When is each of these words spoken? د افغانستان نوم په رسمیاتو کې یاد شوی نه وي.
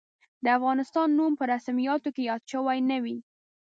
د 0.43 0.45
افغانستان 0.57 1.07
نوم 1.17 1.31
په 1.39 1.43
رسمیاتو 1.53 2.09
کې 2.15 2.21
یاد 2.29 2.41
شوی 2.51 2.79
نه 2.89 2.97
وي. 3.03 3.17